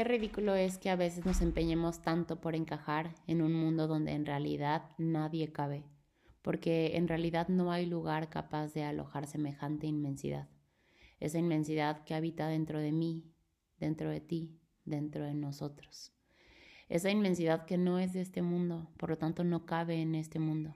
Qué 0.00 0.04
ridículo 0.04 0.54
es 0.54 0.78
que 0.78 0.88
a 0.88 0.96
veces 0.96 1.26
nos 1.26 1.42
empeñemos 1.42 2.00
tanto 2.00 2.40
por 2.40 2.54
encajar 2.54 3.14
en 3.26 3.42
un 3.42 3.52
mundo 3.52 3.86
donde 3.86 4.12
en 4.12 4.24
realidad 4.24 4.84
nadie 4.96 5.52
cabe, 5.52 5.84
porque 6.40 6.96
en 6.96 7.06
realidad 7.06 7.48
no 7.48 7.70
hay 7.70 7.84
lugar 7.84 8.30
capaz 8.30 8.72
de 8.72 8.82
alojar 8.82 9.26
semejante 9.26 9.86
inmensidad. 9.86 10.48
Esa 11.18 11.36
inmensidad 11.36 12.02
que 12.04 12.14
habita 12.14 12.48
dentro 12.48 12.78
de 12.78 12.92
mí, 12.92 13.30
dentro 13.78 14.08
de 14.08 14.22
ti, 14.22 14.58
dentro 14.86 15.26
de 15.26 15.34
nosotros. 15.34 16.14
Esa 16.88 17.10
inmensidad 17.10 17.66
que 17.66 17.76
no 17.76 17.98
es 17.98 18.14
de 18.14 18.22
este 18.22 18.40
mundo, 18.40 18.90
por 18.96 19.10
lo 19.10 19.18
tanto 19.18 19.44
no 19.44 19.66
cabe 19.66 20.00
en 20.00 20.14
este 20.14 20.38
mundo. 20.38 20.74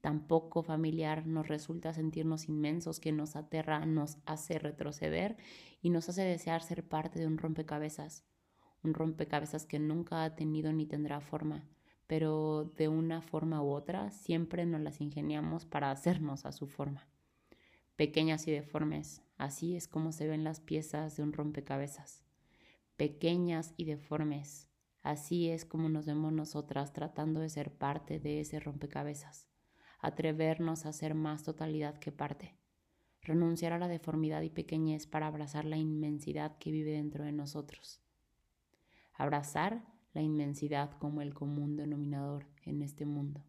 Tampoco 0.00 0.64
familiar 0.64 1.28
nos 1.28 1.46
resulta 1.46 1.94
sentirnos 1.94 2.48
inmensos, 2.48 2.98
que 2.98 3.12
nos 3.12 3.36
aterra, 3.36 3.86
nos 3.86 4.18
hace 4.26 4.58
retroceder 4.58 5.36
y 5.80 5.90
nos 5.90 6.08
hace 6.08 6.22
desear 6.22 6.60
ser 6.64 6.88
parte 6.88 7.20
de 7.20 7.28
un 7.28 7.38
rompecabezas 7.38 8.24
un 8.82 8.94
rompecabezas 8.94 9.66
que 9.66 9.78
nunca 9.78 10.24
ha 10.24 10.34
tenido 10.36 10.72
ni 10.72 10.86
tendrá 10.86 11.20
forma, 11.20 11.64
pero 12.06 12.72
de 12.76 12.88
una 12.88 13.20
forma 13.22 13.62
u 13.62 13.70
otra 13.70 14.10
siempre 14.10 14.64
nos 14.66 14.80
las 14.80 15.00
ingeniamos 15.00 15.64
para 15.64 15.90
hacernos 15.90 16.46
a 16.46 16.52
su 16.52 16.66
forma. 16.66 17.06
Pequeñas 17.96 18.46
y 18.46 18.52
deformes, 18.52 19.22
así 19.36 19.74
es 19.76 19.88
como 19.88 20.12
se 20.12 20.28
ven 20.28 20.44
las 20.44 20.60
piezas 20.60 21.16
de 21.16 21.22
un 21.22 21.32
rompecabezas. 21.32 22.22
Pequeñas 22.96 23.74
y 23.76 23.84
deformes, 23.84 24.68
así 25.02 25.48
es 25.48 25.64
como 25.64 25.88
nos 25.88 26.06
vemos 26.06 26.32
nosotras 26.32 26.92
tratando 26.92 27.40
de 27.40 27.48
ser 27.48 27.72
parte 27.72 28.20
de 28.20 28.40
ese 28.40 28.60
rompecabezas. 28.60 29.48
Atrevernos 30.00 30.86
a 30.86 30.92
ser 30.92 31.14
más 31.14 31.42
totalidad 31.42 31.98
que 31.98 32.12
parte. 32.12 32.54
Renunciar 33.22 33.72
a 33.72 33.78
la 33.78 33.88
deformidad 33.88 34.42
y 34.42 34.50
pequeñez 34.50 35.08
para 35.08 35.26
abrazar 35.26 35.64
la 35.64 35.76
inmensidad 35.76 36.56
que 36.58 36.70
vive 36.70 36.92
dentro 36.92 37.24
de 37.24 37.32
nosotros 37.32 38.00
abrazar 39.18 39.82
la 40.14 40.22
inmensidad 40.22 40.92
como 40.98 41.20
el 41.20 41.34
común 41.34 41.76
denominador 41.76 42.46
en 42.64 42.82
este 42.82 43.04
mundo, 43.04 43.44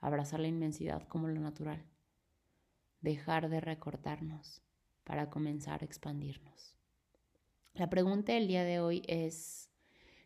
abrazar 0.00 0.40
la 0.40 0.48
inmensidad 0.48 1.06
como 1.06 1.28
lo 1.28 1.40
natural, 1.40 1.84
dejar 3.00 3.48
de 3.50 3.60
recortarnos 3.60 4.62
para 5.04 5.30
comenzar 5.30 5.82
a 5.82 5.84
expandirnos. 5.84 6.74
La 7.74 7.88
pregunta 7.88 8.32
del 8.32 8.48
día 8.48 8.64
de 8.64 8.80
hoy 8.80 9.02
es, 9.06 9.70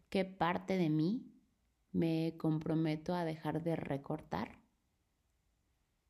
¿qué 0.09 0.25
parte 0.25 0.79
de 0.79 0.89
mí 0.89 1.31
me 1.91 2.35
comprometo 2.39 3.15
a 3.15 3.25
dejar 3.25 3.63
de 3.63 3.77
recortar 3.77 4.59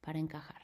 para 0.00 0.19
encajar? 0.19 0.61